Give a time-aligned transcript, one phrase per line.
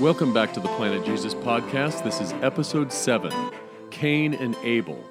[0.00, 2.04] Welcome back to the Planet Jesus podcast.
[2.04, 3.32] This is episode 7
[3.90, 5.04] Cain and Abel.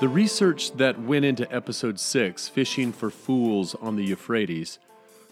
[0.00, 4.80] The research that went into episode 6, Fishing for Fools on the Euphrates,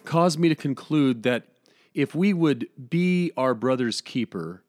[0.05, 1.49] caused me to conclude that
[1.93, 4.63] if we would be our brother's keeper,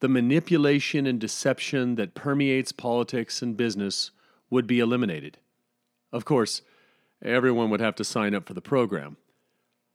[0.00, 4.10] the manipulation and deception that permeates politics and business
[4.48, 5.36] would be eliminated.
[6.14, 6.62] Of course,
[7.22, 9.18] everyone would have to sign up for the program.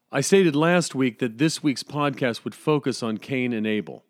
[0.09, 4.05] I stated last week that this week's podcast would focus on Cain and Abel.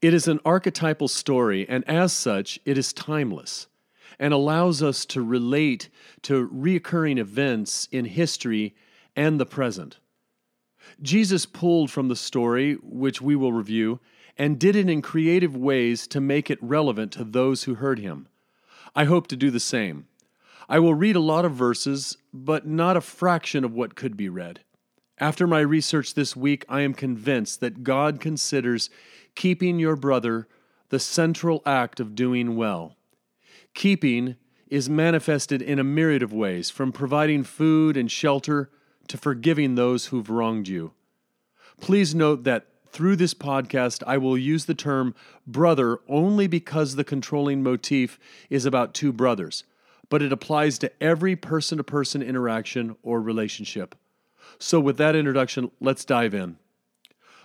[0.00, 3.66] It is an archetypal story, and as such, it is timeless
[4.18, 5.90] and allows us to relate
[6.22, 8.74] to reoccurring events in history
[9.14, 9.98] and the present.
[11.02, 14.00] Jesus pulled from the story, which we will review,
[14.38, 18.26] and did it in creative ways to make it relevant to those who heard him.
[18.96, 20.06] I hope to do the same.
[20.66, 24.30] I will read a lot of verses, but not a fraction of what could be
[24.30, 24.60] read.
[25.18, 28.90] After my research this week, I am convinced that God considers
[29.36, 30.48] keeping your brother
[30.88, 32.96] the central act of doing well.
[33.74, 34.36] Keeping
[34.68, 38.70] is manifested in a myriad of ways, from providing food and shelter
[39.06, 40.92] to forgiving those who've wronged you.
[41.80, 45.14] Please note that through this podcast, I will use the term
[45.46, 48.18] brother only because the controlling motif
[48.50, 49.62] is about two brothers,
[50.08, 53.94] but it applies to every person to person interaction or relationship.
[54.58, 56.56] So, with that introduction, let's dive in.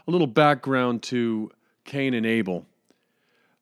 [0.07, 1.51] A little background to
[1.85, 2.65] Cain and Abel.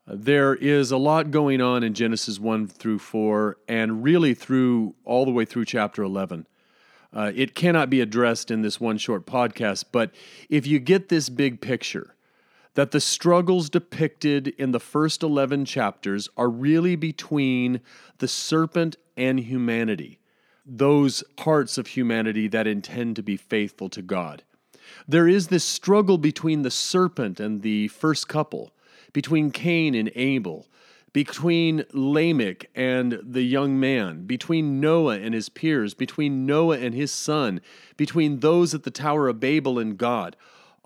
[0.06, 4.94] Uh, there is a lot going on in Genesis 1 through 4, and really through
[5.04, 6.46] all the way through chapter 11.
[7.12, 10.10] Uh, it cannot be addressed in this one short podcast, but
[10.50, 12.14] if you get this big picture,
[12.74, 17.80] that the struggles depicted in the first 11 chapters are really between
[18.18, 20.17] the serpent and humanity
[20.68, 24.42] those parts of humanity that intend to be faithful to God.
[25.06, 28.72] There is this struggle between the serpent and the first couple,
[29.12, 30.66] between Cain and Abel,
[31.12, 37.10] between Lamech and the young man, between Noah and his peers, between Noah and his
[37.10, 37.60] son,
[37.96, 40.36] between those at the Tower of Babel and God.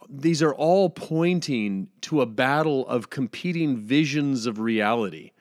[0.09, 5.33] These are all pointing to a battle of competing visions of reality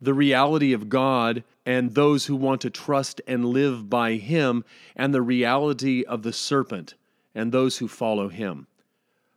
[0.00, 4.64] the reality of God and those who want to trust and live by Him,
[4.96, 6.94] and the reality of the serpent
[7.34, 8.66] and those who follow Him.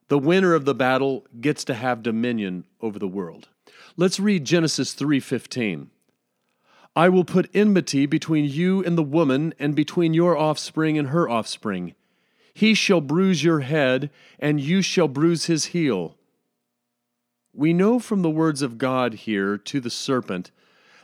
[0.08, 3.50] The winner of the battle gets to have dominion over the world.
[3.98, 5.90] Let's read Genesis 3:15.
[6.96, 11.28] I will put enmity between you and the woman, and between your offspring and her
[11.28, 11.96] offspring.
[12.54, 14.10] He shall bruise your head,
[14.40, 16.16] and you shall bruise his heel.
[17.52, 20.52] We know from the words of God here to the serpent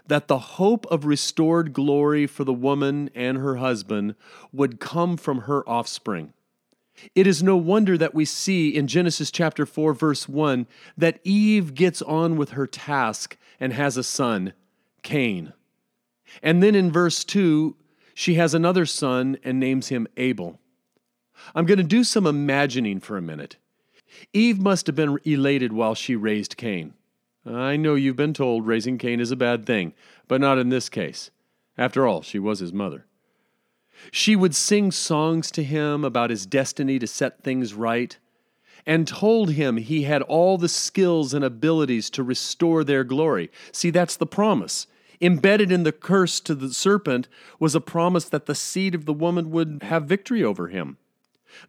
[0.07, 4.15] that the hope of restored glory for the woman and her husband
[4.51, 6.33] would come from her offspring.
[7.13, 11.75] It is no wonder that we see in Genesis chapter 4 verse 1 that Eve
[11.75, 14.53] gets on with her task and has a son,
[15.03, 15.53] Cain.
[16.41, 17.75] And then in verse 2,
[18.13, 20.59] she has another son and names him Abel.
[21.53, 23.57] I'm going to do some imagining for a minute.
[24.33, 26.93] Eve must have been elated while she raised Cain.
[27.47, 29.93] I know you've been told raising Cain is a bad thing,
[30.27, 31.31] but not in this case.
[31.77, 33.05] After all, she was his mother.
[34.11, 38.17] She would sing songs to him about his destiny to set things right,
[38.85, 43.51] and told him he had all the skills and abilities to restore their glory.
[43.71, 44.87] See, that's the promise.
[45.19, 47.27] Embedded in the curse to the serpent
[47.59, 50.97] was a promise that the seed of the woman would have victory over him.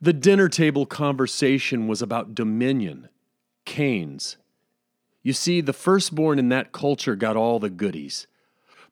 [0.01, 3.09] The dinner table conversation was about dominion,
[3.65, 4.37] Cain's.
[5.29, 8.27] You see, the firstborn in that culture got all the goodies.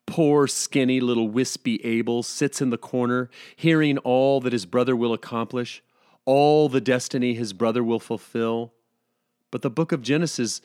[0.04, 5.14] Poor, skinny little wispy Abel sits in the corner, hearing all that his brother will
[5.14, 5.82] accomplish,
[6.26, 8.74] all the destiny his brother will fulfill.
[9.50, 10.60] But the book of Genesis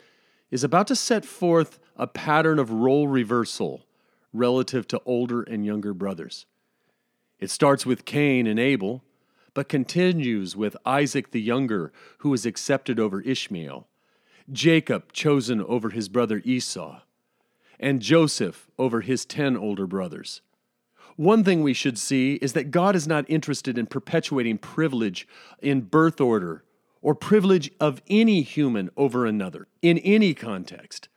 [0.49, 3.85] is about to set forth a pattern of role reversal
[4.33, 6.47] relative to older and younger brothers.
[7.39, 9.05] It starts with Cain and Abel,
[9.53, 13.87] but continues with Isaac the younger, who is accepted over Ishmael,
[14.51, 17.01] Jacob chosen over his brother Esau,
[17.79, 20.41] and Joseph over his ten older brothers.
[21.15, 25.27] One thing we should see is that God is not interested in perpetuating privilege
[25.61, 26.63] in birth order
[27.01, 31.09] or privilege of any human over another in any context.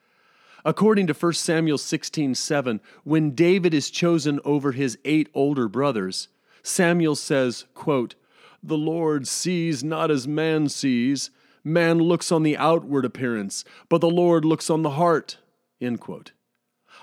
[0.64, 6.28] According to 1 Samuel 16:7, when David is chosen over his eight older brothers,
[6.62, 8.14] Samuel says, quote,
[8.62, 11.30] the Lord sees not as man sees.
[11.64, 15.38] Man looks on the outward appearance, but the Lord looks on the heart.
[15.80, 16.32] End quote.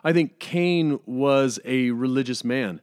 [0.04, 2.82] I think Cain was a religious man.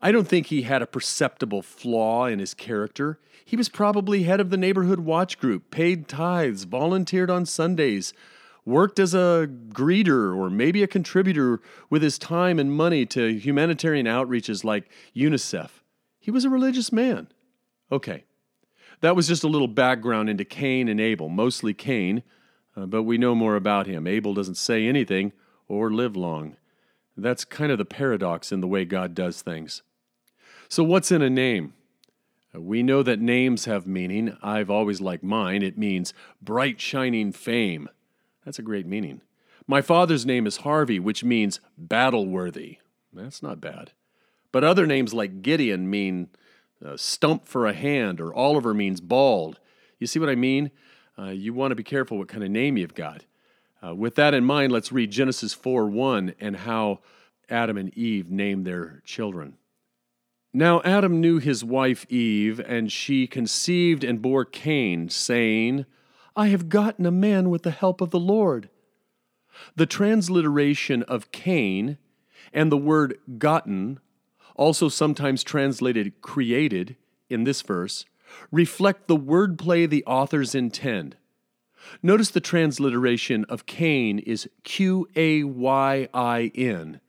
[0.00, 3.18] I don't think he had a perceptible flaw in his character.
[3.44, 8.12] He was probably head of the neighborhood watch group, paid tithes, volunteered on Sundays,
[8.64, 14.06] worked as a greeter or maybe a contributor with his time and money to humanitarian
[14.06, 15.82] outreaches like UNICEF.
[16.18, 17.28] He was a religious man.
[17.90, 18.24] Okay,
[19.00, 22.22] that was just a little background into Cain and Abel, mostly Cain,
[22.76, 24.06] uh, but we know more about him.
[24.06, 25.32] Abel doesn't say anything
[25.68, 26.56] or live long.
[27.16, 29.82] That's kind of the paradox in the way God does things.
[30.68, 31.74] So, what's in a name?
[32.54, 34.36] Uh, we know that names have meaning.
[34.42, 35.62] I've always liked mine.
[35.62, 37.88] It means bright, shining fame.
[38.44, 39.20] That's a great meaning.
[39.66, 42.78] My father's name is Harvey, which means battle worthy.
[43.12, 43.92] That's not bad.
[44.52, 46.28] But other names like Gideon mean
[46.84, 49.58] uh, stump for a hand, or Oliver means bald.
[49.98, 50.70] You see what I mean?
[51.18, 53.24] Uh, you want to be careful what kind of name you've got.
[53.84, 57.00] Uh, with that in mind, let's read Genesis 4 1 and how
[57.48, 59.56] Adam and Eve named their children.
[60.52, 65.86] Now Adam knew his wife Eve, and she conceived and bore Cain, saying,
[66.34, 68.68] I have gotten a man with the help of the Lord.
[69.76, 71.98] The transliteration of Cain
[72.52, 74.00] and the word gotten,
[74.56, 76.96] also sometimes translated created
[77.28, 78.04] in this verse,
[78.50, 81.16] reflect the wordplay the authors intend.
[82.02, 87.00] Notice the transliteration of Cain is Q A Y I N,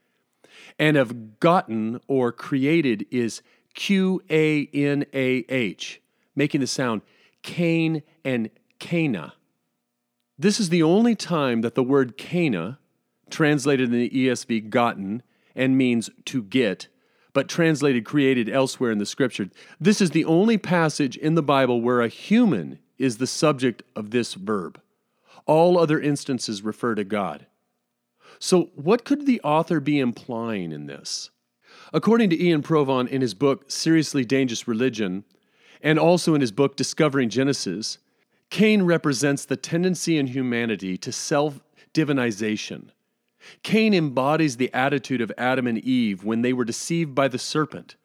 [0.80, 3.42] and of gotten or created is
[3.74, 6.02] Q A N A H,
[6.36, 7.02] making the sound
[7.44, 8.50] Cain and
[8.80, 9.34] Cana.
[10.40, 12.80] This is the only time that the word Cana,
[13.30, 15.22] translated in the ESV gotten,
[15.56, 16.88] and means to get,
[17.34, 19.50] but translated created elsewhere in the scripture.
[19.80, 24.12] This is the only passage in the Bible where a human is the subject of
[24.12, 24.80] this verb.
[25.46, 27.48] All other instances refer to God.
[28.40, 31.30] So, what could the author be implying in this?
[31.94, 35.24] According to Ian Provan in his book Seriously Dangerous Religion,
[35.82, 37.98] and also in his book Discovering Genesis,
[38.50, 41.60] Cain represents the tendency in humanity to self
[41.94, 42.90] divinization
[43.64, 47.96] Cain embodies the attitude of Adam and Eve when they were deceived by the serpent.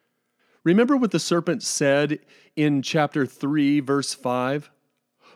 [0.64, 2.18] Remember what the serpent said
[2.56, 4.70] in chapter 3, verse 5?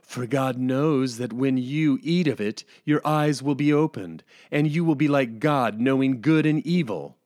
[0.02, 4.69] For God knows that when you eat of it, your eyes will be opened, and
[4.69, 7.17] you will be like God, knowing good and evil.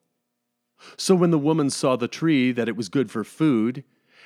[0.99, 3.85] So when the woman saw the tree, that it was good for food,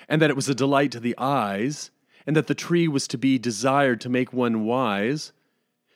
[0.08, 1.92] and that it was a delight to the eyes,
[2.26, 5.32] and that the tree was to be desired to make one wise,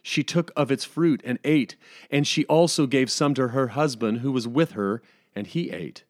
[0.02, 1.76] she took of its fruit and ate,
[2.10, 5.02] and she also gave some to her husband who was with her,
[5.34, 6.04] and he ate.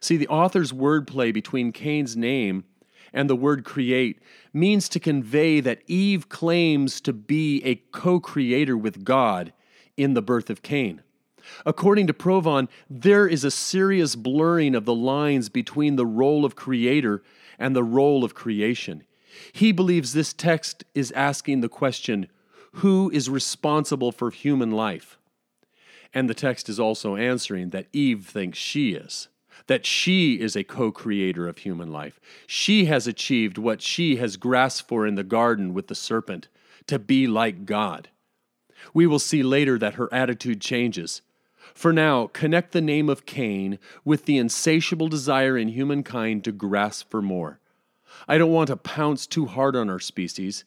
[0.00, 2.64] See, the author's wordplay between Cain's name
[3.12, 4.20] and the word create
[4.52, 9.52] means to convey that Eve claims to be a co creator with God
[9.96, 11.00] in the birth of Cain.
[11.64, 16.56] According to Provan, there is a serious blurring of the lines between the role of
[16.56, 17.22] creator
[17.58, 19.04] and the role of creation.
[19.52, 22.28] He believes this text is asking the question
[22.74, 25.18] who is responsible for human life?
[26.12, 29.28] And the text is also answering that Eve thinks she is,
[29.66, 32.20] that she is a co creator of human life.
[32.46, 36.48] She has achieved what she has grasped for in the garden with the serpent
[36.86, 38.08] to be like God.
[38.92, 41.22] We will see later that her attitude changes.
[41.74, 47.10] For now, connect the name of Cain with the insatiable desire in humankind to grasp
[47.10, 47.58] for more.
[48.28, 50.64] I don't want to pounce too hard on our species.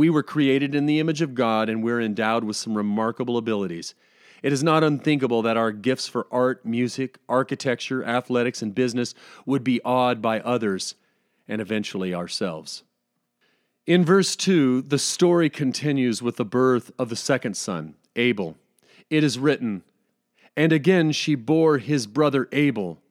[0.00, 3.94] We were created in the image of God and we're endowed with some remarkable abilities.
[4.42, 9.14] It is not unthinkable that our gifts for art, music, architecture, athletics, and business
[9.44, 10.94] would be awed by others
[11.46, 12.82] and eventually ourselves.
[13.86, 18.56] In verse 2, the story continues with the birth of the second son, Abel.
[19.10, 19.82] It is written,
[20.56, 23.02] And again she bore his brother Abel.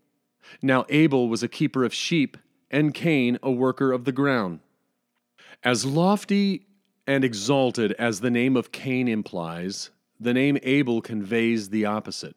[0.59, 2.35] Now Abel was a keeper of sheep,
[2.71, 4.61] and Cain a worker of the ground.
[5.63, 6.65] As lofty
[7.09, 9.89] and exalted as the name of Cain implies,
[10.19, 12.35] the name Abel conveys the opposite.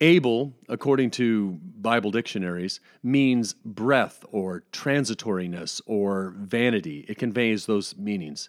[0.00, 7.04] Abel, according to Bible dictionaries, means breath or transitoriness or vanity.
[7.08, 8.48] It conveys those meanings.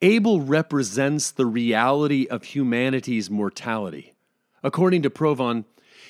[0.00, 4.14] Abel represents the reality of humanity's mortality.
[4.62, 5.66] According to Provan,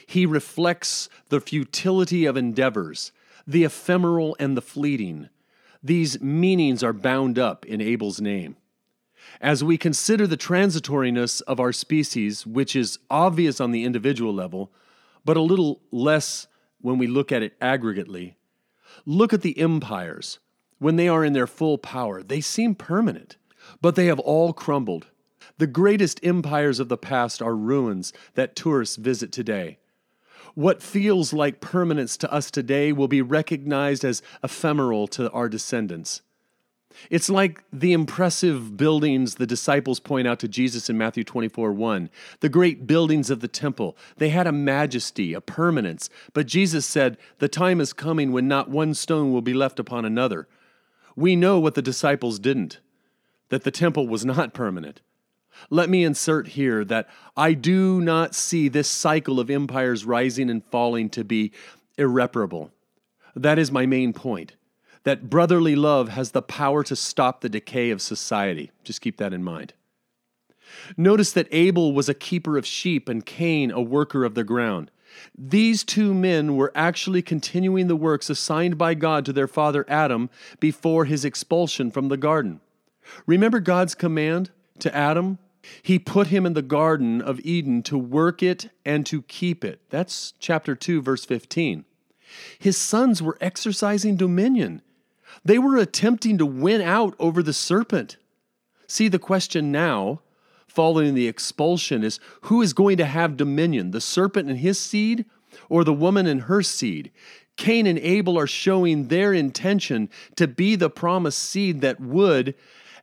[0.07, 3.11] he reflects the futility of endeavors,
[3.49, 5.29] the ephemeral and the fleeting,
[5.83, 8.57] these meanings are bound up in Abel's name.
[9.41, 14.73] As we consider the transitoriness of our species, which is obvious on the individual level,
[15.25, 16.47] but a little less
[16.81, 18.35] when we look at it aggregately,
[19.05, 20.39] look at the empires.
[20.79, 23.37] When they are in their full power, they seem permanent,
[23.81, 25.09] but they have all crumbled.
[25.59, 29.79] The greatest empires of the past are ruins that tourists visit today.
[30.59, 36.21] What feels like permanence to us today will be recognized as ephemeral to our descendants.
[37.11, 42.11] It's like the impressive buildings the disciples point out to Jesus in Matthew 24 1.
[42.41, 43.97] The great buildings of the temple.
[44.17, 46.11] They had a majesty, a permanence.
[46.33, 50.05] But Jesus said, The time is coming when not one stone will be left upon
[50.05, 50.49] another.
[51.15, 52.81] We know what the disciples didn't,
[53.51, 55.03] that the temple was not permanent.
[55.71, 60.65] Let me insert here that I do not see this cycle of empires rising and
[60.65, 61.53] falling to be
[61.97, 62.71] irreparable.
[63.35, 64.55] That is my main point
[65.05, 68.71] that brotherly love has the power to stop the decay of society.
[68.85, 69.73] Just keep that in mind.
[70.97, 74.91] Notice that Abel was a keeper of sheep and Cain a worker of the ground.
[75.37, 80.29] These two men were actually continuing the works assigned by God to their father Adam
[80.61, 82.61] before his expulsion from the garden.
[83.27, 84.51] Remember God's command
[84.81, 85.39] to Adam?
[85.83, 89.81] He put him in the Garden of Eden to work it and to keep it.
[89.91, 91.85] That's chapter 2, verse 15.
[92.59, 94.83] His sons were exercising dominion.
[95.45, 98.17] They were attempting to win out over the serpent.
[98.87, 100.23] See, the question now,
[100.67, 105.25] following the expulsion, is who is going to have dominion, the serpent and his seed,
[105.69, 107.11] or the woman and her seed?
[107.57, 112.55] Cain and Abel are showing their intention to be the promised seed that would,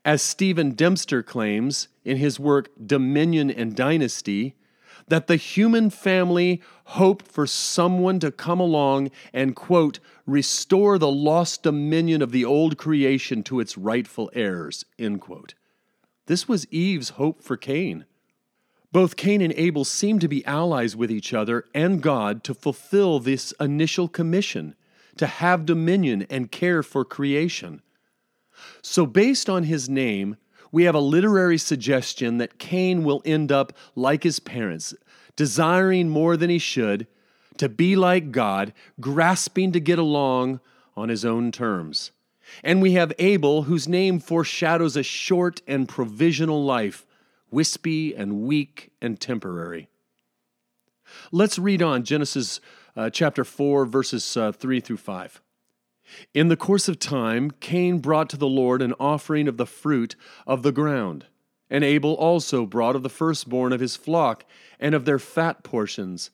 [0.03, 4.55] as Stephen Dempster claims in his work Dominion and Dynasty,
[5.07, 11.63] that the human family hoped for someone to come along and, quote, restore the lost
[11.63, 15.53] dominion of the old creation to its rightful heirs, end quote.
[16.27, 18.05] This was Eve's hope for Cain.
[18.91, 23.19] Both Cain and Abel seem to be allies with each other and God to fulfill
[23.19, 24.75] this initial commission
[25.17, 27.81] to have dominion and care for creation.
[28.81, 30.37] So, based on his name,
[30.75, 34.93] we have a literary suggestion that Cain will end up like his parents,
[35.37, 37.07] desiring more than he should,
[37.55, 40.59] to be like God, grasping to get along
[40.97, 42.11] on his own terms.
[42.61, 47.05] And we have Abel, whose name foreshadows a short and provisional life,
[47.49, 49.87] wispy and weak and temporary.
[51.31, 52.59] Let's read on Genesis
[52.97, 55.41] uh, chapter 4, verses uh, 3 through 5.
[56.33, 60.15] In the course of time, Cain brought to the Lord an offering of the fruit
[60.45, 61.25] of the ground.
[61.69, 64.45] And Abel also brought of the firstborn of his flock
[64.79, 66.29] and of their fat portions.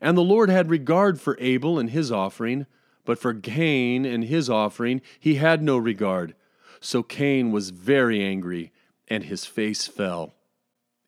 [0.00, 2.66] And the Lord had regard for Abel and his offering,
[3.04, 6.34] but for Cain and his offering he had no regard.
[6.80, 8.72] So Cain was very angry,
[9.08, 10.34] and his face fell.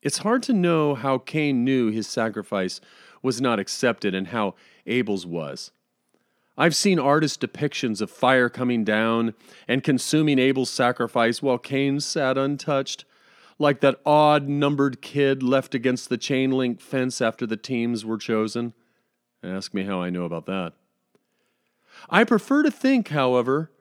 [0.01, 2.81] It's hard to know how Cain knew his sacrifice
[3.21, 4.55] was not accepted and how
[4.85, 5.71] Abel's was.
[6.57, 9.35] I've seen artist depictions of fire coming down
[9.67, 13.05] and consuming Abel's sacrifice while Cain sat untouched,
[13.59, 18.17] like that odd numbered kid left against the chain link fence after the teams were
[18.17, 18.73] chosen.
[19.43, 20.73] Ask me how I know about that.
[22.09, 23.71] I prefer to think, however,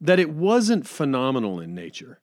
[0.00, 2.20] that it wasn't phenomenal in nature,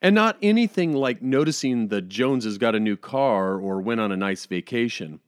[0.00, 4.16] and not anything like noticing the Joneses got a new car or went on a
[4.16, 5.20] nice vacation.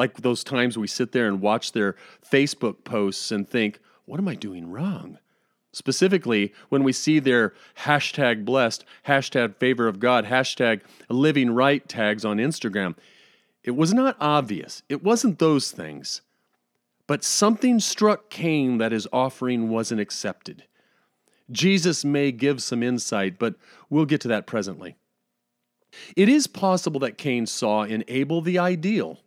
[0.00, 1.94] Like those times we sit there and watch their
[2.26, 5.18] Facebook posts and think, what am I doing wrong?
[5.72, 10.80] Specifically, when we see their hashtag blessed, hashtag favor of God, hashtag
[11.10, 12.96] living right tags on Instagram,
[13.62, 14.82] it was not obvious.
[14.88, 16.22] It wasn't those things.
[17.06, 20.64] But something struck Cain that his offering wasn't accepted.
[21.50, 23.54] Jesus may give some insight, but
[23.90, 24.96] we'll get to that presently.
[26.16, 29.18] It is possible that Cain saw in Abel the ideal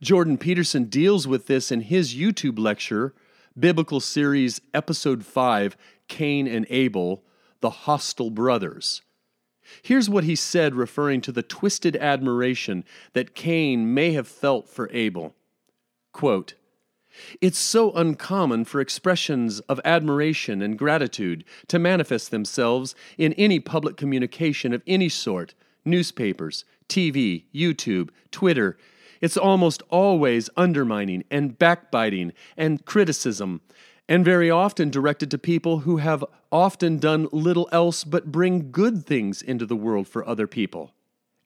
[0.00, 3.14] Jordan Peterson deals with this in his YouTube lecture,
[3.58, 5.76] Biblical Series Episode 5
[6.08, 7.22] Cain and Abel,
[7.60, 9.02] the Hostile Brothers.
[9.82, 14.88] Here's what he said, referring to the twisted admiration that Cain may have felt for
[14.92, 15.34] Abel.
[16.12, 16.54] Quote,
[17.40, 23.96] it's so uncommon for expressions of admiration and gratitude to manifest themselves in any public
[23.96, 25.54] communication of any sort
[25.84, 28.76] newspapers, TV, YouTube, Twitter,
[29.20, 33.60] it's almost always undermining and backbiting and criticism,
[34.08, 39.04] and very often directed to people who have often done little else but bring good
[39.04, 40.92] things into the world for other people.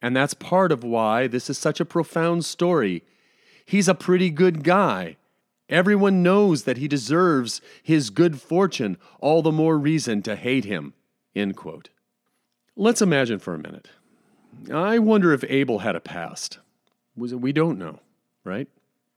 [0.00, 3.02] And that's part of why this is such a profound story.
[3.64, 5.16] He's a pretty good guy.
[5.68, 10.92] Everyone knows that he deserves his good fortune, all the more reason to hate him.
[11.34, 11.88] End quote.
[12.76, 13.88] Let's imagine for a minute.
[14.72, 16.58] I wonder if Abel had a past.
[17.16, 18.00] We don't know,
[18.44, 18.68] right?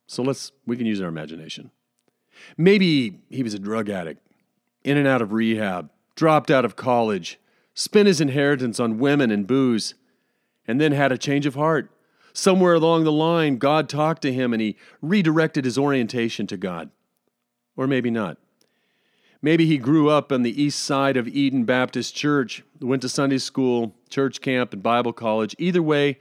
[0.08, 1.72] So let's we can use our imagination.
[2.58, 4.22] Maybe he was a drug addict,
[4.84, 7.40] in and out of rehab, dropped out of college,
[7.74, 9.96] spent his inheritance on women and booze,
[10.68, 11.90] and then had a change of heart,
[12.36, 16.90] Somewhere along the line, God talked to him and he redirected his orientation to God.
[17.78, 18.38] Or maybe not.
[19.42, 23.38] Maybe he grew up on the east side of Eden Baptist Church, went to Sunday
[23.38, 25.56] school, church camp, and Bible college.
[25.58, 26.20] Either way,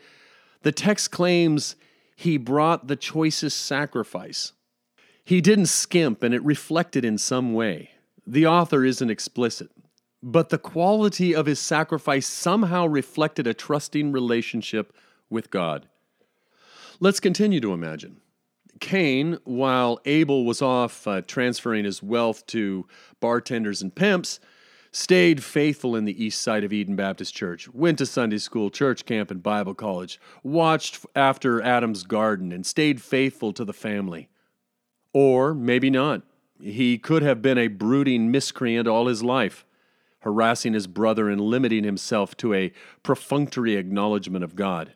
[0.64, 1.76] the text claims
[2.16, 4.52] he brought the choicest sacrifice.
[5.25, 7.90] He didn't skimp, and it reflected in some way.
[8.26, 9.71] The author isn't explicit,
[10.23, 14.94] but the quality of his sacrifice somehow reflected a trusting relationship
[15.28, 15.87] with God.
[16.99, 18.21] Let's continue to imagine.
[18.80, 22.87] Cain, while Abel was off uh, transferring his wealth to
[23.21, 24.40] bartenders and pimps,
[24.94, 29.04] stayed faithful in the east side of Eden Baptist Church, went to Sunday school, church
[29.04, 34.28] camp, and Bible college, watched after Adam's garden, and stayed faithful to the family.
[35.12, 36.22] Or maybe not.
[36.62, 39.66] He could have been a brooding miscreant all his life,
[40.20, 42.72] harassing his brother and limiting himself to a
[43.02, 44.94] perfunctory acknowledgement of God.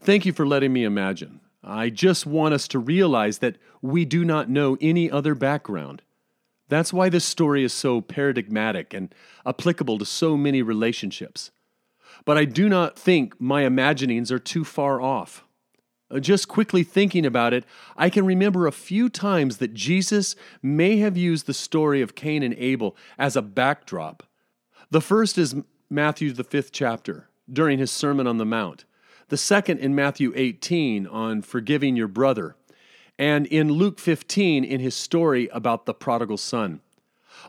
[0.00, 1.38] Thank you for letting me imagine.
[1.62, 6.02] I just want us to realize that we do not know any other background.
[6.68, 9.14] That's why this story is so paradigmatic and
[9.46, 11.50] applicable to so many relationships.
[12.24, 15.44] But I do not think my imaginings are too far off.
[16.10, 17.64] Uh, just quickly thinking about it,
[17.96, 22.42] I can remember a few times that Jesus may have used the story of Cain
[22.42, 24.22] and Abel as a backdrop.
[24.90, 25.54] The first is
[25.90, 28.84] Matthew, the fifth chapter, during his Sermon on the Mount
[29.28, 32.56] the second in Matthew 18 on forgiving your brother,
[33.18, 36.80] and in Luke 15 in his story about the prodigal son.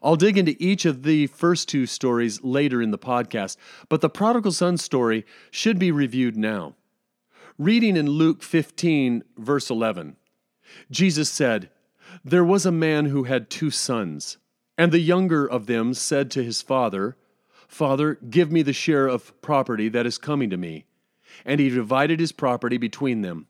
[0.04, 3.58] I'll dig into each of the first two stories later in the podcast,
[3.88, 6.76] but the prodigal son story should be reviewed now.
[7.58, 10.16] Reading in Luke 15, verse 11,
[10.90, 11.70] Jesus said,
[12.24, 14.38] There was a man who had two sons,
[14.78, 17.18] and the younger of them said to his father,
[17.68, 20.86] Father, give me the share of property that is coming to me
[21.46, 23.48] and he divided his property between them.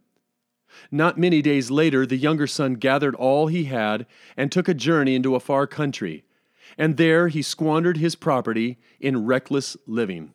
[0.92, 4.06] Not many days later, the younger son gathered all he had
[4.38, 6.24] and took a journey into a far country,
[6.78, 10.34] and there he squandered his property in reckless living.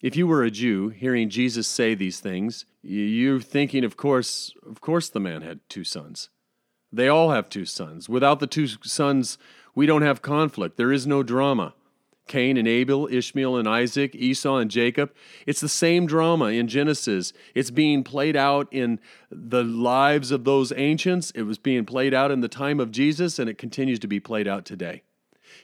[0.00, 4.80] If you were a Jew hearing Jesus say these things, you're thinking, of course, of
[4.80, 6.30] course the man had two sons.
[6.92, 8.08] They all have two sons.
[8.08, 9.38] Without the two sons,
[9.74, 10.76] we don't have conflict.
[10.76, 11.74] There is no drama.
[12.28, 15.12] Cain and Abel, Ishmael and Isaac, Esau and Jacob.
[15.46, 17.32] It's the same drama in Genesis.
[17.54, 21.30] It's being played out in the lives of those ancients.
[21.32, 24.20] It was being played out in the time of Jesus, and it continues to be
[24.20, 25.02] played out today.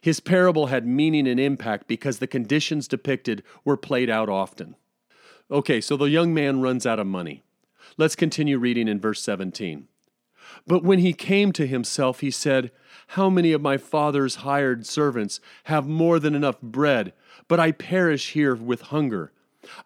[0.01, 4.77] His parable had meaning and impact because the conditions depicted were played out often.
[5.51, 7.43] Okay, so the young man runs out of money.
[7.97, 9.89] Let's continue reading in verse 17.
[10.67, 12.71] But when he came to himself, he said,
[13.09, 17.13] How many of my father's hired servants have more than enough bread,
[17.49, 19.33] but I perish here with hunger?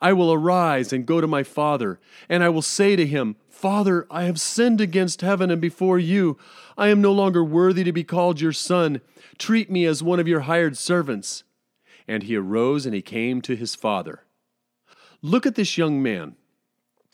[0.00, 4.06] I will arise and go to my father, and I will say to him, Father,
[4.10, 6.38] I have sinned against heaven and before you.
[6.76, 9.00] I am no longer worthy to be called your son.
[9.36, 11.44] Treat me as one of your hired servants.
[12.06, 14.24] And he arose and he came to his father.
[15.22, 16.36] Look at this young man.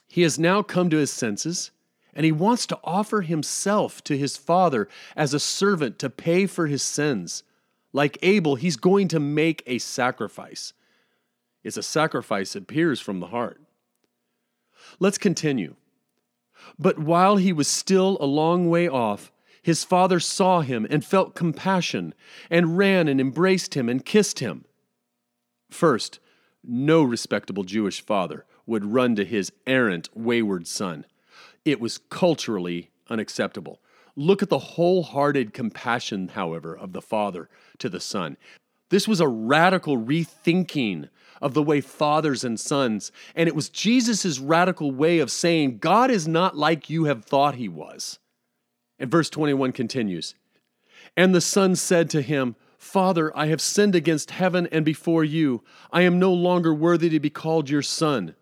[0.07, 1.71] He has now come to his senses
[2.14, 6.66] and he wants to offer himself to his father as a servant to pay for
[6.66, 7.42] his sins.
[7.92, 10.72] Like Abel, he's going to make a sacrifice.
[11.62, 13.61] It's a sacrifice that appears from the heart.
[14.98, 15.77] Let's continue.
[16.79, 21.35] But while he was still a long way off, his father saw him and felt
[21.35, 22.14] compassion,
[22.50, 24.66] and ran and embraced him and kissed him.
[25.70, 26.20] First,
[26.62, 31.07] no respectable Jewish father would run to his errant, wayward son.
[31.64, 33.81] It was culturally unacceptable.
[34.16, 37.48] Look at the wholehearted compassion, however, of the Father
[37.79, 38.37] to the Son.
[38.90, 41.09] This was a radical rethinking
[41.42, 46.11] of the way fathers and sons, and it was Jesus' radical way of saying, God
[46.11, 48.18] is not like you have thought he was.
[48.98, 50.35] And verse 21 continues
[51.16, 55.64] And the son said to him, Father, I have sinned against heaven and before you.
[55.90, 58.35] I am no longer worthy to be called your son.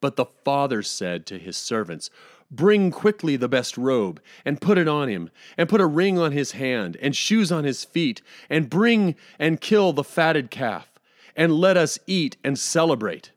[0.00, 2.10] But the father said to his servants,
[2.54, 6.32] Bring quickly the best robe, and put it on him, and put a ring on
[6.32, 10.92] his hand, and shoes on his feet, and bring and kill the fatted calf,
[11.34, 13.30] and let us eat and celebrate.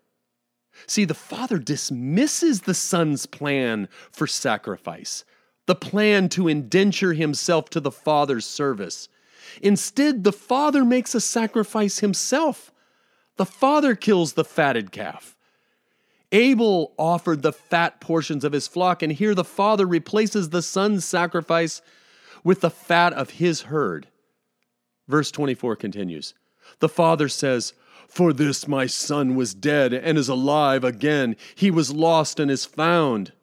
[0.85, 5.23] See, the father dismisses the son's plan for sacrifice,
[5.65, 9.07] the plan to indenture himself to the father's service.
[9.61, 12.73] Instead, the father makes a sacrifice himself.
[13.37, 15.34] The father kills the fatted calf.
[16.31, 21.05] Abel offered the fat portions of his flock, and here the father replaces the son's
[21.05, 21.81] sacrifice
[22.43, 24.07] with the fat of his herd.
[25.07, 26.33] Verse 24 continues
[26.79, 27.73] The father says,
[28.07, 31.35] For this my son was dead and is alive again.
[31.55, 33.33] He was lost and is found.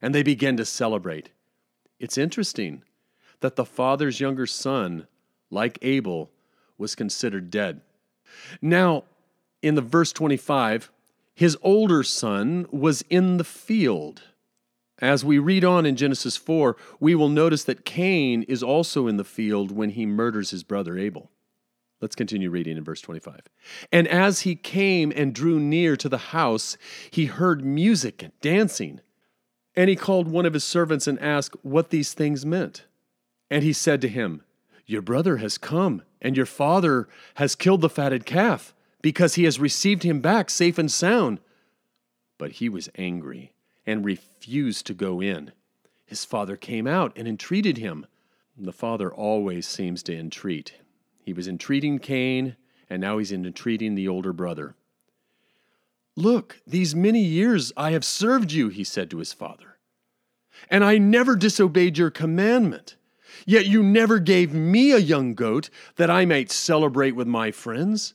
[0.00, 1.30] And they begin to celebrate.
[1.98, 2.82] It's interesting
[3.40, 5.08] that the father's younger son,
[5.50, 6.30] like Abel,
[6.76, 7.80] was considered dead.
[8.62, 9.04] Now,
[9.60, 10.90] in the verse 25,
[11.38, 14.22] his older son was in the field.
[15.00, 19.18] As we read on in Genesis 4, we will notice that Cain is also in
[19.18, 21.30] the field when he murders his brother Abel.
[22.00, 23.42] Let's continue reading in verse 25.
[23.92, 26.76] And as he came and drew near to the house,
[27.08, 29.00] he heard music and dancing.
[29.76, 32.82] And he called one of his servants and asked what these things meant.
[33.48, 34.42] And he said to him,
[34.86, 39.60] Your brother has come, and your father has killed the fatted calf, because he has
[39.60, 41.40] received him back safe and sound.
[42.38, 43.52] But he was angry
[43.86, 45.52] and refused to go in.
[46.06, 48.06] His father came out and entreated him.
[48.56, 50.74] The father always seems to entreat.
[51.22, 52.56] He was entreating Cain,
[52.88, 54.74] and now he's entreating the older brother.
[56.16, 59.78] Look, these many years I have served you, he said to his father,
[60.68, 62.96] and I never disobeyed your commandment.
[63.46, 68.14] Yet you never gave me a young goat that I might celebrate with my friends.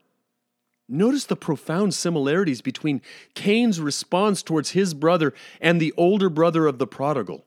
[0.91, 3.01] Notice the profound similarities between
[3.33, 7.45] Cain's response towards his brother and the older brother of the prodigal.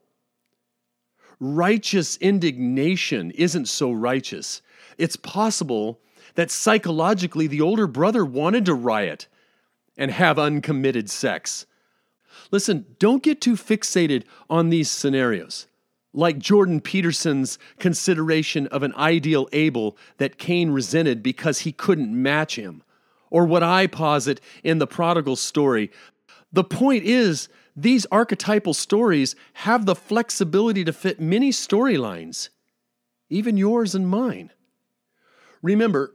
[1.39, 4.63] Righteous indignation isn't so righteous
[4.97, 6.01] it's possible
[6.35, 9.27] that psychologically the older brother wanted to riot
[9.97, 11.67] and have uncommitted sex.
[12.51, 15.67] Listen, don't get too fixated on these scenarios.
[16.13, 22.57] Like Jordan Peterson's consideration of an ideal Abel that Cain resented because he couldn't match
[22.57, 22.83] him,
[23.35, 25.91] or what I posit in the prodigal story.
[26.53, 32.51] The point is, these archetypal stories have the flexibility to fit many storylines,
[33.29, 34.53] even yours and mine.
[35.63, 36.15] Remember,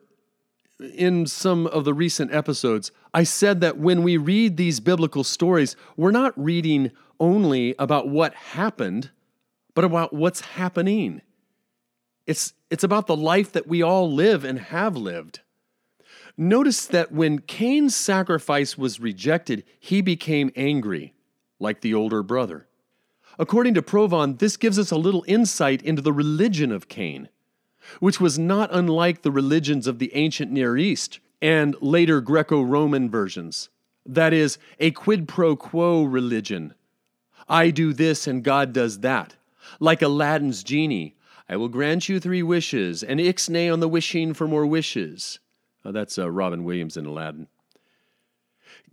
[0.96, 5.76] in some of the recent episodes, I said that when we read these biblical stories,
[5.98, 9.10] we're not reading only about what happened,
[9.76, 11.22] but about what's happening.
[12.26, 15.42] It's, it's about the life that we all live and have lived.
[16.40, 21.14] Notice that when Cain's sacrifice was rejected, he became angry,
[21.60, 22.68] like the older brother.
[23.38, 27.30] According to Provan, this gives us a little insight into the religion of Cain
[28.00, 33.10] which was not unlike the religions of the ancient Near East and later Greco Roman
[33.10, 33.70] versions.
[34.06, 36.74] That is, a quid pro quo religion.
[37.48, 39.36] I do this and God does that.
[39.80, 41.16] Like Aladdin's genie,
[41.48, 45.40] I will grant you three wishes, and ixnay on the wishing for more wishes.
[45.86, 47.48] Oh, that's uh, Robin Williams in Aladdin.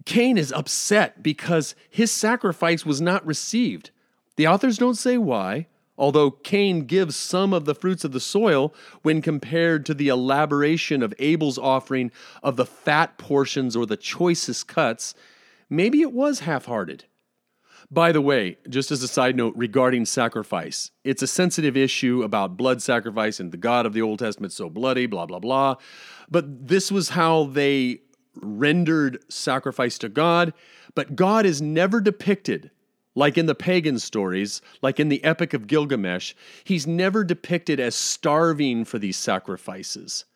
[0.05, 3.91] Cain is upset because his sacrifice was not received.
[4.37, 5.67] The authors don't say why,
[5.99, 11.03] Although Cain gives some of the fruits of the soil when compared to the elaboration
[11.03, 12.11] of Abel's offering
[12.43, 15.15] of the fat portions or the choicest cuts,
[15.71, 17.05] maybe it was half hearted.
[17.91, 22.57] By the way, just as a side note regarding sacrifice, it's a sensitive issue about
[22.57, 25.77] blood sacrifice and the God of the Old Testament so bloody, blah, blah, blah.
[26.29, 28.01] But this was how they
[28.35, 30.53] rendered sacrifice to God.
[30.95, 32.71] But God is never depicted
[33.17, 37.95] like in the pagan stories, like in the Epic of Gilgamesh, he's never depicted as
[37.95, 40.27] starving for these sacrifices.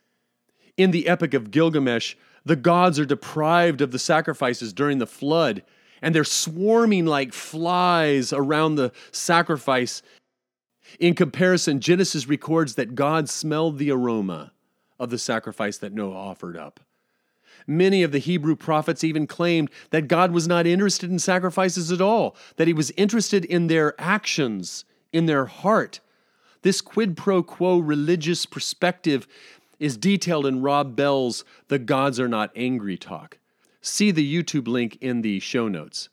[0.77, 5.63] In the Epic of Gilgamesh, the gods are deprived of the sacrifices during the flood,
[6.03, 10.03] and they're swarming like flies around the sacrifice.
[10.99, 14.53] In comparison, Genesis records that God smelled the aroma
[14.99, 16.81] of the sacrifice that Noah offered up.
[17.67, 22.01] Many of the Hebrew prophets even claimed that God was not interested in sacrifices at
[22.01, 26.01] all, that he was interested in their actions, in their heart.
[26.63, 29.27] This quid pro quo religious perspective
[29.79, 33.39] is detailed in Rob Bell's The Gods Are Not Angry talk.
[33.81, 36.09] See the YouTube link in the show notes.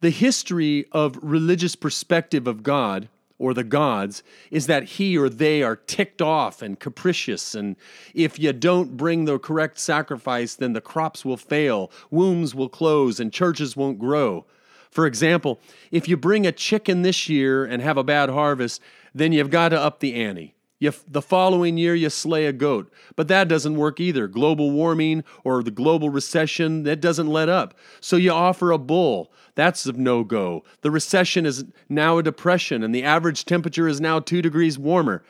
[0.00, 3.08] The history of religious perspective of God
[3.38, 7.54] or the gods is that he or they are ticked off and capricious.
[7.54, 7.76] And
[8.14, 13.20] if you don't bring the correct sacrifice, then the crops will fail, wombs will close,
[13.20, 14.44] and churches won't grow.
[14.90, 15.60] For example,
[15.90, 18.80] if you bring a chicken this year and have a bad harvest,
[19.14, 20.55] then you've got to up the ante.
[20.78, 22.92] You, the following year, you slay a goat.
[23.14, 24.28] But that doesn't work either.
[24.28, 27.74] Global warming or the global recession, that doesn't let up.
[28.00, 29.32] So you offer a bull.
[29.54, 30.64] That's of no go.
[30.82, 35.24] The recession is now a depression, and the average temperature is now two degrees warmer.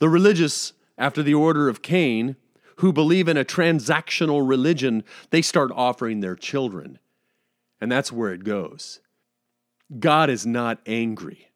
[0.00, 2.34] The religious, after the order of Cain,
[2.76, 6.98] who believe in a transactional religion, they start offering their children.
[7.80, 8.98] And that's where it goes.
[10.00, 11.50] God is not angry.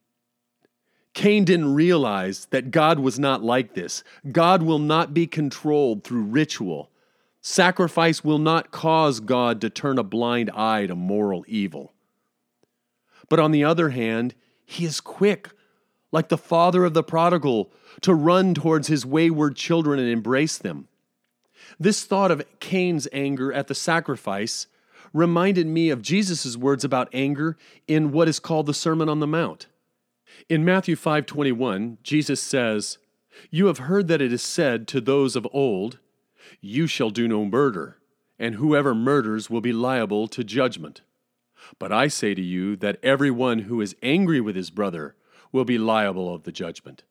[1.18, 4.04] Cain didn't realize that God was not like this.
[4.31, 6.92] God will not be controlled through ritual.
[7.40, 11.92] Sacrifice will not cause God to turn a blind eye to moral evil.
[13.28, 15.50] But on the other hand, he is quick,
[16.12, 20.87] like the father of the prodigal, to run towards his wayward children and embrace them.
[21.81, 24.68] This thought of Cain's anger at the sacrifice
[25.12, 27.57] reminded me of Jesus' words about anger
[27.88, 29.66] in what is called the Sermon on the Mount.
[30.48, 32.98] In Matthew 5:21, Jesus says,
[33.51, 35.98] "You have heard that it is said to those of old,
[36.61, 37.98] you shall do no murder,
[38.38, 41.03] and whoever murders will be liable to judgment.
[41.79, 45.16] But I say to you that everyone who is angry with his brother
[45.53, 47.05] will be liable of the judgment.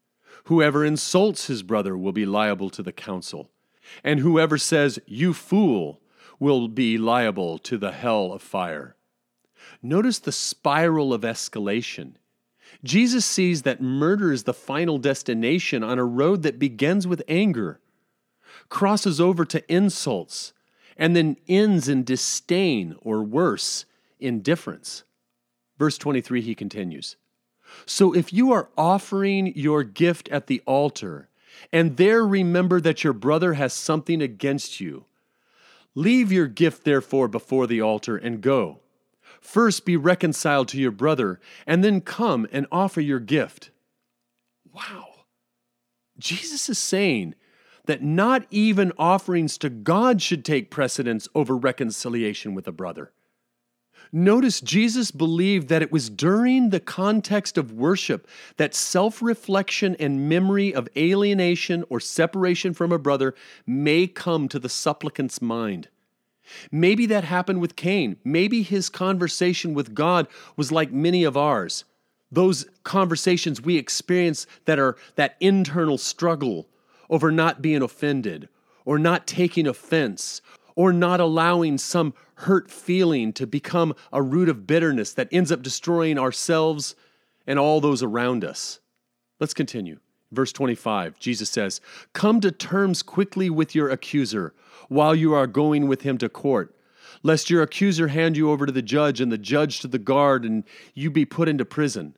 [0.46, 3.52] Whoever insults his brother will be liable to the council,
[4.04, 6.02] and whoever says, You fool,
[6.40, 8.96] will be liable to the hell of fire.
[9.82, 12.14] Notice the spiral of escalation.
[12.84, 17.80] Jesus sees that murder is the final destination on a road that begins with anger,
[18.70, 20.54] crosses over to insults,
[20.98, 23.86] and then ends in disdain or worse,
[24.20, 25.04] indifference.
[25.78, 27.18] Verse 23, he continues
[27.86, 31.30] So if you are offering your gift at the altar,
[31.72, 35.06] and there remember that your brother has something against you,
[35.96, 38.80] leave your gift therefore before the altar and go.
[39.48, 43.72] First be reconciled to your brother, and then come and offer your gift.
[44.74, 45.08] Wow.
[46.20, 47.34] Jesus is saying
[47.86, 53.14] that not even offerings to God should take precedence over reconciliation with a brother.
[54.12, 60.28] Notice Jesus believed that it was during the context of worship that self reflection and
[60.28, 63.34] memory of alienation or separation from a brother
[63.66, 65.88] may come to the supplicant's mind.
[66.72, 68.18] Maybe that happened with Cain.
[68.24, 71.86] Maybe his conversation with God was like many of ours.
[72.32, 76.68] Those conversations we experience that are that internal struggle
[77.10, 78.50] over not being offended
[78.86, 80.42] or not taking offense
[80.76, 85.62] or not allowing some hurt feeling to become a root of bitterness that ends up
[85.62, 86.96] destroying ourselves
[87.48, 88.80] and all those around us.
[89.40, 90.00] Let's continue.
[90.32, 91.80] Verse 25, Jesus says,
[92.14, 94.54] Come to terms quickly with your accuser
[94.90, 96.76] while you are going with him to court,
[97.24, 100.44] lest your accuser hand you over to the judge and the judge to the guard
[100.44, 100.64] and
[100.94, 102.16] you be put into prison.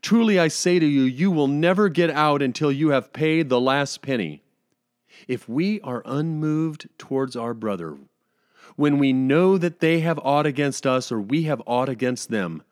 [0.00, 3.60] Truly I say to you, you will never get out until you have paid the
[3.60, 4.42] last penny.
[5.26, 7.96] If we are unmoved towards our brother,
[8.76, 12.62] when we know that they have aught against us or we have aught against them,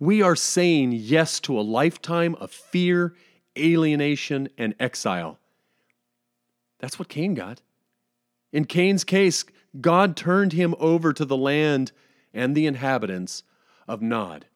[0.00, 3.14] we are saying yes to a lifetime of fear,
[3.58, 5.38] alienation, and exile.
[6.78, 7.62] That's what Cain got.
[8.52, 9.44] In Cain's case,
[9.80, 11.92] God turned him over to the land
[12.32, 13.42] and the inhabitants
[13.88, 14.46] of Nod.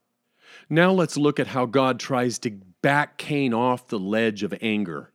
[0.69, 2.51] Now let's look at how God tries to
[2.83, 5.11] back Cain off the ledge of anger.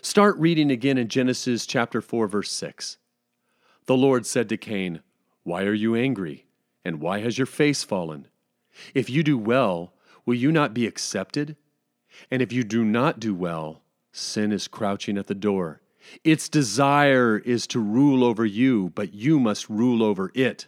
[0.00, 2.98] Start reading again in Genesis chapter 4 verse 6.
[3.86, 5.00] The Lord said to Cain,
[5.42, 6.46] "Why are you angry?
[6.84, 8.28] And why has your face fallen?
[8.94, 9.92] If you do well,
[10.24, 11.56] will you not be accepted?
[12.30, 15.80] And if you do not do well, sin is crouching at the door.
[16.24, 20.66] Its desire is to rule over you, but you must rule over it.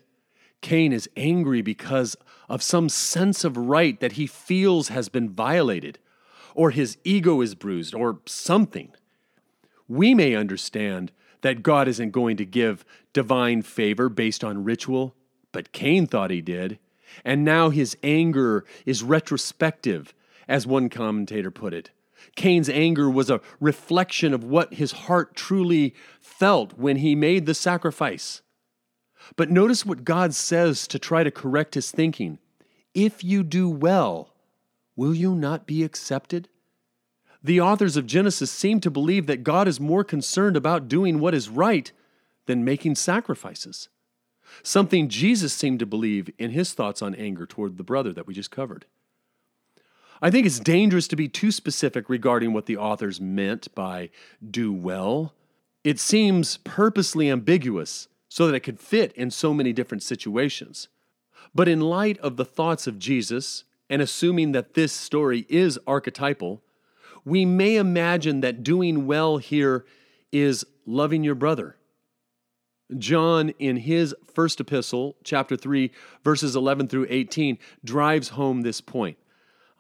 [0.61, 2.17] Cain is angry because
[2.49, 5.99] of some sense of right that he feels has been violated,
[6.55, 8.93] or his ego is bruised, or something.
[9.89, 15.15] We may understand that God isn't going to give divine favor based on ritual,
[15.53, 16.79] but Cain thought he did.
[17.25, 20.15] And now his anger is retrospective,
[20.49, 21.91] as one commentator put it.
[22.37, 27.55] Cain's anger was a reflection of what his heart truly felt when he made the
[27.55, 28.43] sacrifice.
[29.37, 32.39] But notice what God says to try to correct his thinking.
[32.95, 34.35] If you do well,
[34.97, 36.49] will you not be accepted?
[37.43, 41.35] The authors of Genesis seem to believe that God is more concerned about doing what
[41.35, 41.91] is right
[42.47, 43.89] than making sacrifices.
[44.63, 48.35] Something Jesus seemed to believe in his thoughts on anger toward the brother that we
[48.35, 48.87] just covered.
[50.25, 54.09] I think it's dangerous to be too specific regarding what the authors meant by
[54.51, 55.35] do well.
[55.85, 60.89] It seems purposely ambiguous so that it could fit in so many different situations.
[61.55, 66.63] But in light of the thoughts of Jesus, and assuming that this story is archetypal,
[67.27, 69.85] we may imagine that doing well here
[70.33, 71.77] is loving your brother.
[72.97, 75.91] John, in his first epistle, chapter 3,
[76.25, 79.19] verses 11 through 18, drives home this point.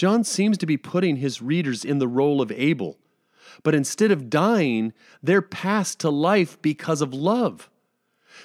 [0.00, 2.96] John seems to be putting his readers in the role of Abel,
[3.62, 7.68] but instead of dying, they're passed to life because of love.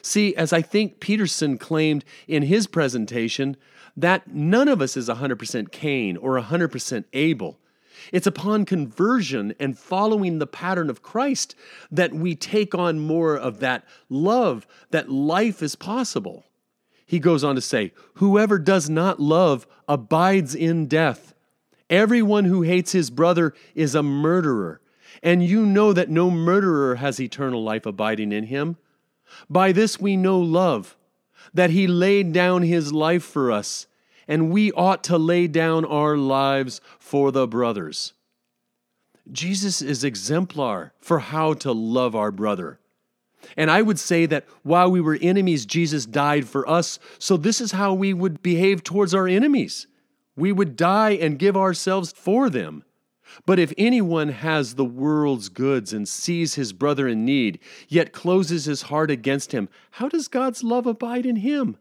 [0.02, 3.56] See, as I think Peterson claimed in his presentation,
[3.96, 7.58] that none of us is 100% Cain or 100% Abel.
[8.12, 11.56] It's upon conversion and following the pattern of Christ
[11.90, 16.44] that we take on more of that love, that life is possible.
[17.06, 21.32] He goes on to say, Whoever does not love abides in death.
[21.90, 24.82] Everyone who hates his brother is a murderer,
[25.22, 28.78] and you know that no murderer has eternal life abiding in him.
[29.50, 30.96] By this we know love,
[31.54, 33.88] that he laid down his life for us
[34.28, 38.14] and we ought to lay down our lives for the brothers.
[39.32, 42.80] Jesus is exemplar for how to love our brother.
[43.56, 47.00] And I would say that while we were enemies, Jesus died for us.
[47.20, 49.88] So this is how we would behave towards our enemies.
[50.36, 52.84] We would die and give ourselves for them.
[53.46, 58.66] But if anyone has the world's goods and sees his brother in need, yet closes
[58.66, 61.78] his heart against him, how does God's love abide in him?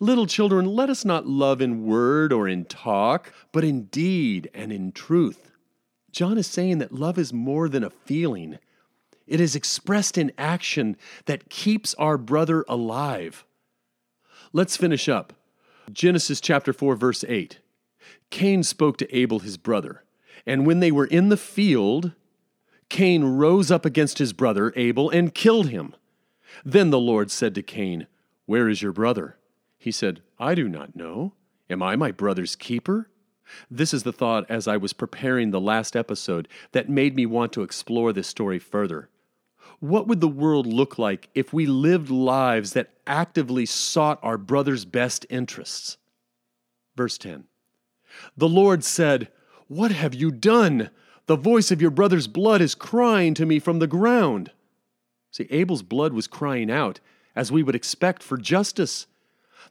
[0.00, 4.72] Little children, let us not love in word or in talk, but in deed and
[4.72, 5.52] in truth.
[6.10, 8.58] John is saying that love is more than a feeling.
[9.26, 13.44] It is expressed in action that keeps our brother alive.
[14.52, 15.32] Let's finish up.
[15.92, 17.58] Genesis chapter 4 verse 8.
[18.34, 20.02] Cain spoke to Abel his brother,
[20.44, 22.14] and when they were in the field,
[22.88, 25.94] Cain rose up against his brother Abel and killed him.
[26.64, 28.08] Then the Lord said to Cain,
[28.44, 29.36] Where is your brother?
[29.78, 31.34] He said, I do not know.
[31.70, 33.08] Am I my brother's keeper?
[33.70, 37.52] This is the thought as I was preparing the last episode that made me want
[37.52, 39.10] to explore this story further.
[39.78, 44.84] What would the world look like if we lived lives that actively sought our brother's
[44.84, 45.98] best interests?
[46.96, 47.44] Verse 10
[48.36, 49.28] The Lord said,
[49.68, 50.90] What have you done?
[51.26, 54.50] The voice of your brother's blood is crying to me from the ground.
[55.30, 57.00] See, Abel's blood was crying out,
[57.34, 59.06] as we would expect for justice.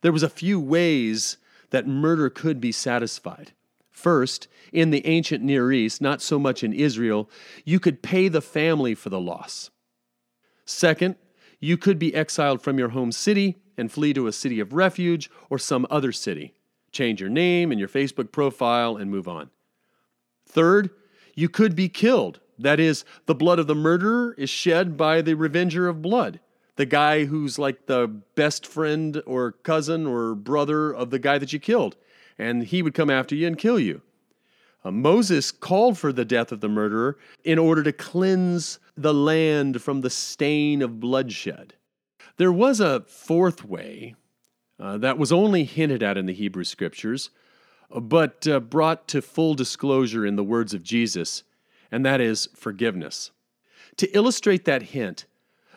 [0.02, 1.38] There was a few ways
[1.70, 3.54] that murder could be satisfied.
[3.92, 7.30] First, in the ancient Near East, not so much in Israel,
[7.64, 9.70] you could pay the family for the loss.
[10.66, 11.16] Second,
[11.60, 15.30] you could be exiled from your home city and flee to a city of refuge
[15.50, 16.54] or some other city.
[16.94, 19.50] Change your name and your Facebook profile and move on.
[20.48, 20.92] Third,
[21.36, 22.40] you could be killed.
[22.58, 26.40] That is, the blood of the murderer is shed by the revenger of blood
[26.76, 31.54] the guy who's like the best friend or cousin or brother of the guy that
[31.54, 31.96] you killed,
[32.38, 34.02] and he would come after you and kill you.
[34.84, 39.82] Uh, Moses called for the death of the murderer in order to cleanse the land
[39.82, 41.74] from the stain of bloodshed.
[42.38, 44.16] There was a fourth way
[44.80, 47.30] uh, that was only hinted at in the Hebrew Scriptures,
[47.90, 51.44] but uh, brought to full disclosure in the words of Jesus,
[51.92, 53.32] and that is forgiveness.
[53.98, 55.26] To illustrate that hint,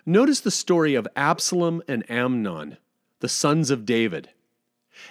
[0.09, 2.77] Notice the story of Absalom and Amnon,
[3.19, 4.31] the sons of David.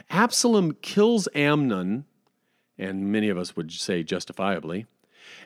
[0.10, 2.06] Absalom kills Amnon,
[2.78, 4.86] and many of us would say justifiably,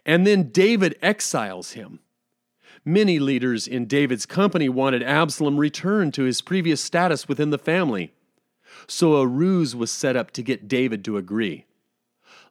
[0.06, 2.00] and then David exiles him.
[2.86, 8.14] Many leaders in David's company wanted Absalom returned to his previous status within the family.
[8.88, 11.66] So a ruse was set up to get David to agree.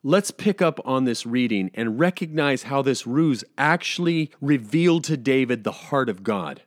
[0.02, 5.64] Let's pick up on this reading and recognize how this ruse actually revealed to David
[5.64, 6.62] the heart of God.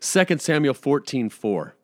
[0.00, 1.76] 2 Samuel 14 4.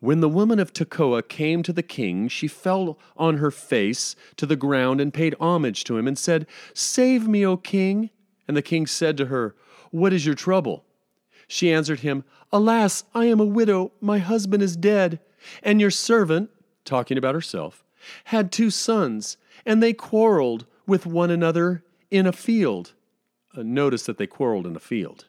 [0.00, 4.46] When the woman of Tekoa came to the king, she fell on her face to
[4.46, 8.10] the ground and paid homage to him and said, Save me, O king.
[8.46, 9.54] And the king said to her,
[9.90, 10.84] What is your trouble?
[11.48, 15.20] She answered him, Alas, I am a widow, my husband is dead,
[15.62, 16.50] and your servant,
[16.84, 17.84] talking about herself,
[18.24, 22.92] had two sons, and they quarreled with one another in a field.
[23.56, 25.26] Uh, notice that they quarreled in a field.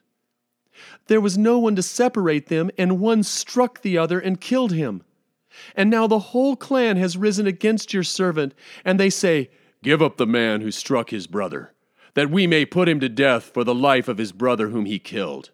[1.06, 5.02] There was no one to separate them, and one struck the other and killed him.
[5.74, 8.52] And now the whole clan has risen against your servant,
[8.84, 9.50] and they say,
[9.82, 11.72] Give up the man who struck his brother.
[12.14, 14.98] that we may put him to death for the life of his brother whom he
[14.98, 15.50] killed.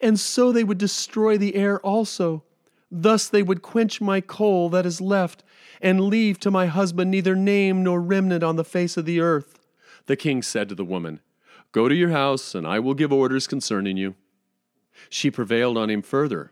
[0.00, 2.44] And so they would destroy the heir also.
[2.90, 5.44] Thus they would quench my coal that is left,
[5.80, 9.58] and leave to my husband neither name nor remnant on the face of the earth.
[10.06, 11.20] The king said to the woman,
[11.72, 14.14] Go to your house, and I will give orders concerning you.
[15.10, 16.50] She prevailed on him further.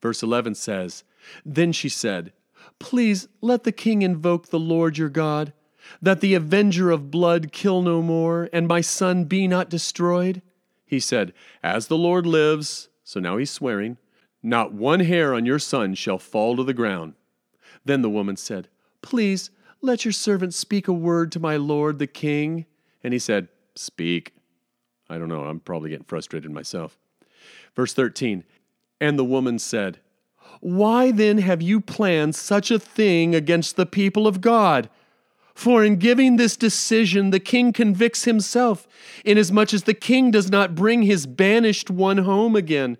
[0.00, 1.04] Verse 11 says,
[1.44, 2.32] Then she said,
[2.78, 5.52] Please let the king invoke the Lord your God,
[6.00, 10.42] that the avenger of blood kill no more, and my son be not destroyed.
[10.86, 11.32] He said,
[11.62, 13.98] As the Lord lives, so now he's swearing,
[14.44, 17.14] not one hair on your son shall fall to the ground.
[17.84, 18.68] Then the woman said,
[19.00, 22.66] Please let your servant speak a word to my lord the king.
[23.02, 24.34] And he said, Speak.
[25.08, 26.98] I don't know, I'm probably getting frustrated myself.
[27.74, 28.44] Verse 13
[29.00, 29.98] And the woman said,
[30.60, 34.90] Why then have you planned such a thing against the people of God?
[35.54, 38.88] For in giving this decision, the king convicts himself,
[39.24, 42.98] inasmuch as the king does not bring his banished one home again.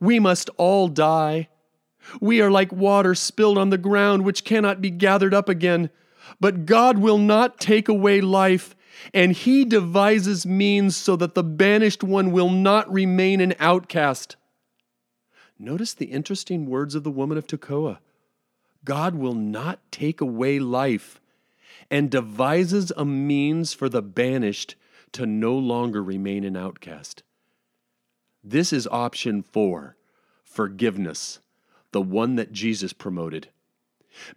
[0.00, 1.48] We must all die.
[2.20, 5.90] We are like water spilled on the ground, which cannot be gathered up again.
[6.40, 8.76] But God will not take away life,
[9.14, 14.36] and he devises means so that the banished one will not remain an outcast.
[15.58, 17.98] Notice the interesting words of the woman of Tekoa
[18.84, 21.20] God will not take away life
[21.90, 24.76] and devises a means for the banished
[25.12, 27.22] to no longer remain an outcast.
[28.50, 29.96] This is option four
[30.42, 31.40] forgiveness,
[31.92, 33.48] the one that Jesus promoted.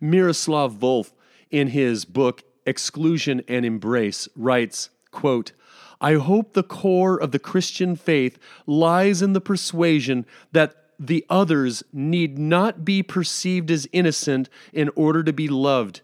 [0.02, 1.14] Miroslav Volf,
[1.50, 5.54] in his book Exclusion and Embrace, writes, quote,
[6.02, 8.38] I hope the core of the Christian faith
[8.68, 15.24] lies in the persuasion that the others need not be perceived as innocent in order
[15.24, 16.02] to be loved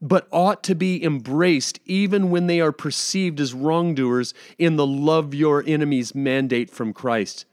[0.00, 5.34] but ought to be embraced even when they are perceived as wrongdoers in the love
[5.34, 7.44] your enemies mandate from Christ.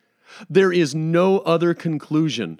[0.50, 2.60] There is no other conclusion.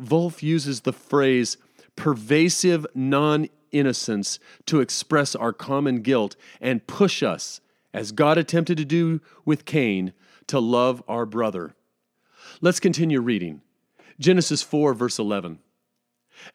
[0.00, 1.56] Volf uses the phrase
[1.96, 7.60] pervasive non innocence to express our common guilt and push us,
[7.92, 10.12] as God attempted to do with Cain,
[10.46, 11.74] to love our brother.
[12.60, 13.62] Let's continue reading.
[14.18, 15.58] Genesis 4, verse 11.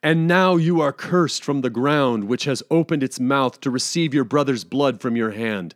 [0.04, 4.14] And now you are cursed from the ground, which has opened its mouth to receive
[4.14, 5.76] your brother's blood from your hand.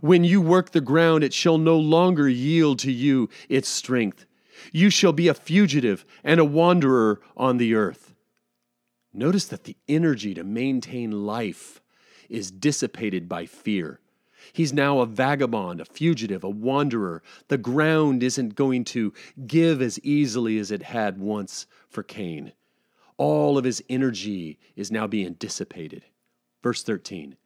[0.00, 4.26] When you work the ground, it shall no longer yield to you its strength.
[4.72, 8.14] You shall be a fugitive and a wanderer on the earth.
[9.12, 11.80] Notice that the energy to maintain life
[12.28, 14.00] is dissipated by fear.
[14.52, 17.22] He's now a vagabond, a fugitive, a wanderer.
[17.48, 19.12] The ground isn't going to
[19.46, 22.52] give as easily as it had once for Cain.
[23.18, 26.04] All of his energy is now being dissipated.
[26.62, 27.36] Verse 13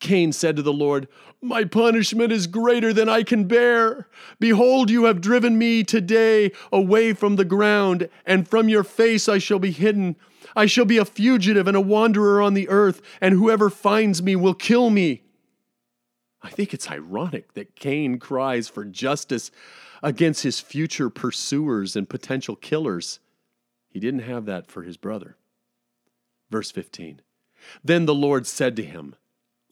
[0.00, 1.08] Cain said to the Lord,
[1.42, 4.08] My punishment is greater than I can bear.
[4.38, 9.38] Behold, you have driven me today away from the ground, and from your face I
[9.38, 10.16] shall be hidden.
[10.54, 14.36] I shall be a fugitive and a wanderer on the earth, and whoever finds me
[14.36, 15.22] will kill me.
[16.42, 19.50] I think it's ironic that Cain cries for justice
[20.02, 23.18] against his future pursuers and potential killers.
[23.96, 25.38] He didn't have that for his brother.
[26.50, 27.22] Verse 15
[27.82, 29.14] Then the Lord said to him,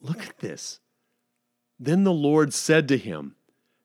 [0.00, 0.80] Look at this.
[1.78, 3.36] Then the Lord said to him,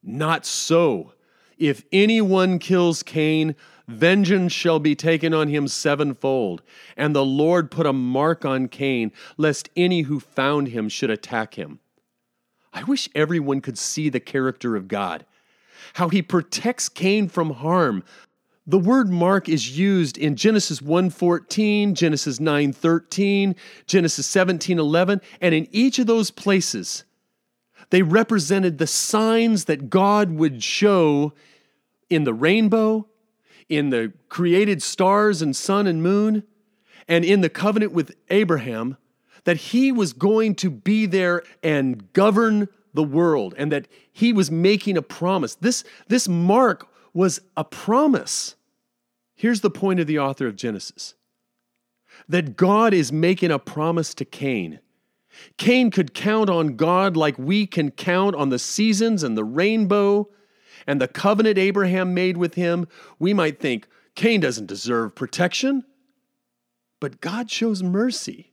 [0.02, 1.12] Not so.
[1.58, 6.62] If anyone kills Cain, vengeance shall be taken on him sevenfold.
[6.96, 11.56] And the Lord put a mark on Cain, lest any who found him should attack
[11.56, 11.82] him.
[12.72, 15.26] I wish everyone could see the character of God,
[15.96, 18.06] how he protects Cain from harm,
[18.70, 23.56] the word mark is used in Genesis 1:14, Genesis 9:13,
[23.88, 27.04] Genesis 17:11, and in each of those places
[27.90, 31.34] they represented the signs that God would show
[32.10, 33.08] in the rainbow,
[33.68, 36.44] in the created stars and sun and moon,
[37.08, 38.98] and in the covenant with Abraham
[39.46, 44.52] that he was going to be there and govern the world and that he was
[44.52, 45.56] making a promise.
[45.56, 48.56] This, this mark was a promise.
[49.40, 51.16] Here's the point of the author of Genesis
[52.28, 54.82] that God is making a promise to Cain.
[55.56, 60.28] Cain could count on God like we can count on the seasons and the rainbow
[60.86, 62.86] and the covenant Abraham made with him.
[63.18, 65.86] We might think Cain doesn't deserve protection,
[67.00, 68.52] but God shows mercy.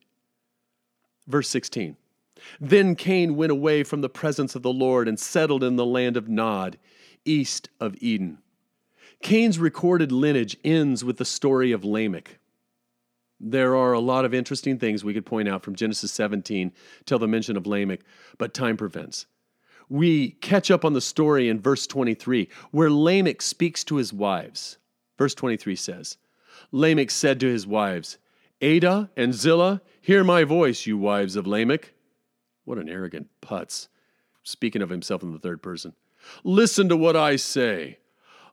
[1.26, 1.97] Verse 16
[2.61, 6.16] Then Cain went away from the presence of the Lord and settled in the land
[6.16, 6.78] of Nod,
[7.24, 8.39] east of Eden.
[9.22, 12.38] Cain's recorded lineage ends with the story of Lamech.
[13.40, 16.72] There are a lot of interesting things we could point out from Genesis 17
[17.04, 18.00] till the mention of Lamech,
[18.38, 19.26] but time prevents.
[19.88, 24.78] we catch up on the story in verse 23, where Lamech speaks to his wives.
[25.18, 26.16] Verse 23 says,
[26.72, 28.18] Lamech said to his wives,
[28.60, 31.92] Ada and Zillah, hear my voice, you wives of Lamech.
[32.64, 33.88] What an arrogant putz,
[34.42, 35.94] speaking of himself in the third person.
[36.42, 37.98] Listen to what I say.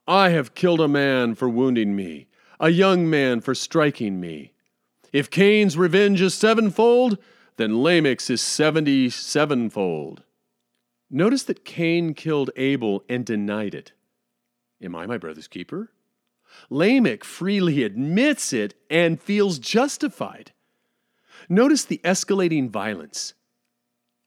[0.08, 2.28] I have killed a man for wounding me,
[2.60, 4.52] a young man for striking me.
[5.14, 7.18] If Cain's revenge is sevenfold,
[7.56, 10.24] then Lamech's is seventy sevenfold.
[11.10, 13.94] Notice that Cain killed Abel and denied it.
[14.82, 15.92] Am I my brother's keeper?
[16.70, 20.52] Lamech freely admits it and feels justified.
[21.48, 23.36] Notice the escalating violence.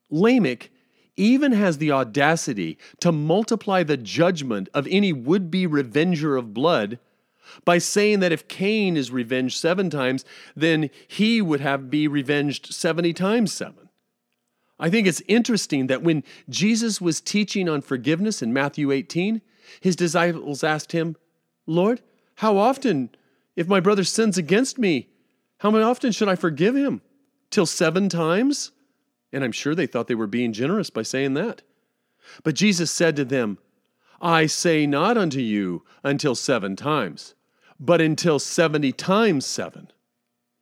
[0.09, 0.70] Lamech
[1.17, 6.99] even has the audacity to multiply the judgment of any would be revenger of blood
[7.64, 12.73] by saying that if Cain is revenged seven times, then he would have be revenged
[12.73, 13.89] 70 times seven.
[14.79, 19.41] I think it's interesting that when Jesus was teaching on forgiveness in Matthew 18,
[19.81, 21.17] his disciples asked him,
[21.67, 22.03] Lord,
[22.37, 23.11] how often,
[23.57, 25.09] if my brother sins against me,
[25.59, 27.01] how often should I forgive him?
[27.51, 28.73] Till seven times?
[29.33, 31.62] And I'm sure they thought they were being generous by saying that.
[32.43, 33.59] But Jesus said to them,
[34.20, 37.35] I say not unto you until seven times,
[37.79, 39.91] but until 70 times seven.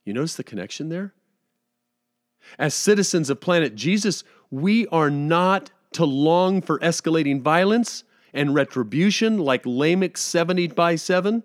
[0.04, 1.14] You notice the connection there?
[2.58, 9.38] As citizens of planet Jesus, we are not to long for escalating violence and retribution
[9.38, 11.44] like Lamech 70 by 7,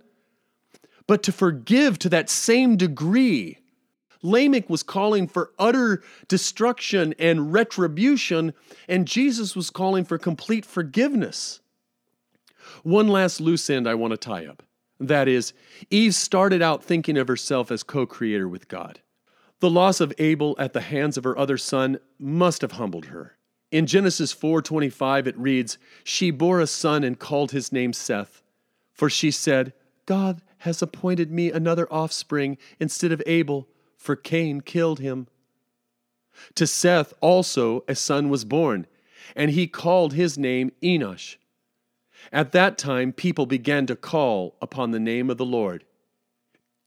[1.08, 3.59] but to forgive to that same degree.
[4.22, 8.54] Lamech was calling for utter destruction and retribution,
[8.88, 11.62] and Jesus was calling for complete forgiveness.
[12.84, 14.64] One last loose end I want to tie up.
[15.00, 15.54] That is,
[15.90, 19.00] Eve started out thinking of herself as co creator with God.
[19.60, 23.38] The loss of Abel at the hands of her other son must have humbled her.
[23.72, 28.42] In Genesis 4:25 it reads, "She bore a son and called his name Seth,
[28.92, 29.74] for she said,
[30.10, 33.68] God has appointed me another offspring instead of Abel,
[34.00, 35.28] for Cain killed him."
[36.56, 38.88] To Seth also a son was born,
[39.36, 41.36] and he called his name Enosh.
[42.32, 45.84] At that time people began to call upon the name of the Lord.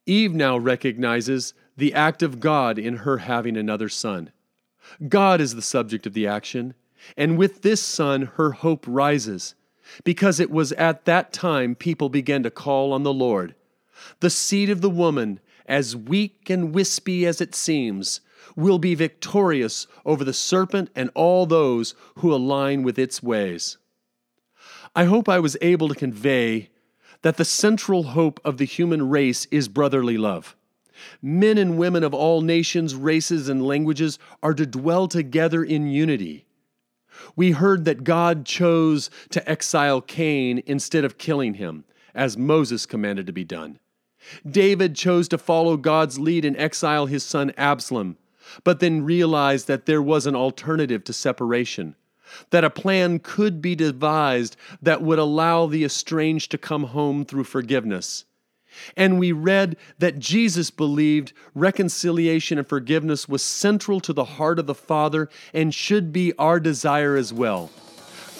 [0.06, 4.32] Eve now recognizes the act of God in her having another son.
[5.08, 6.74] God is the subject of the action,
[7.16, 9.54] and with this son her hope rises,
[10.02, 13.54] because it was at that time people began to call on the Lord.
[14.20, 15.40] The seed of the woman,
[15.72, 18.20] as weak and wispy as it seems,
[18.54, 23.78] will be victorious over the serpent and all those who align with its ways.
[24.94, 26.68] I hope I was able to convey
[27.22, 30.54] that the central hope of the human race is brotherly love.
[31.22, 36.44] Men and women of all nations, races, and languages are to dwell together in unity.
[37.34, 43.26] We heard that God chose to exile Cain instead of killing him, as Moses commanded
[43.26, 43.78] to be done.
[44.48, 48.16] David chose to follow God's lead and exile his son Absalom,
[48.64, 51.94] but then realized that there was an alternative to separation
[52.50, 57.44] that a plan could be devised that would allow the estranged to come home through
[57.44, 58.24] forgiveness.
[58.96, 64.66] And we read that Jesus believed reconciliation and forgiveness was central to the heart of
[64.66, 67.70] the Father and should be our desire as well.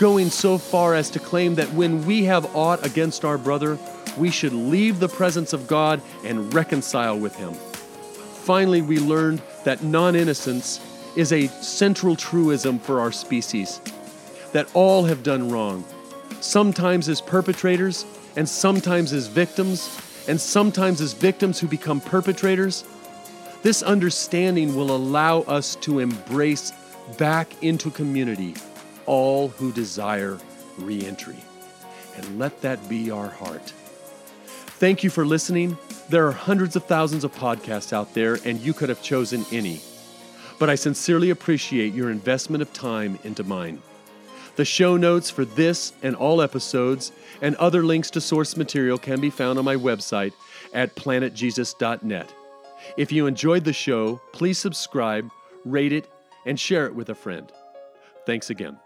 [0.02, 3.78] Going so far as to claim that when we have aught against our brother,
[4.18, 7.54] we should leave the presence of God and reconcile with him.
[8.42, 10.80] Finally, we learned that non innocence
[11.14, 13.80] is a central truism for our species
[14.50, 15.84] that all have done wrong,
[16.40, 19.88] sometimes as perpetrators, and sometimes as victims,
[20.26, 22.82] and sometimes as victims who become perpetrators.
[23.62, 26.72] This understanding will allow us to embrace
[27.18, 28.56] back into community
[29.06, 30.38] all who desire
[30.78, 31.42] reentry.
[32.16, 33.72] And let that be our heart.
[34.78, 35.78] Thank you for listening.
[36.08, 39.80] There are hundreds of thousands of podcasts out there, and you could have chosen any
[40.62, 43.82] but I sincerely appreciate your investment of time into mine.
[44.54, 49.20] The show notes for this and all episodes and other links to source material can
[49.20, 50.32] be found on my website
[50.72, 52.32] at planetjesus.net.
[52.96, 55.28] If you enjoyed the show, please subscribe,
[55.64, 56.08] rate it,
[56.46, 57.50] and share it with a friend.
[58.24, 58.78] Thanks again.